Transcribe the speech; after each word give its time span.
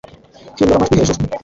hindura 0.57 0.77
amajwi 0.77 0.99
hejuru 0.99 1.19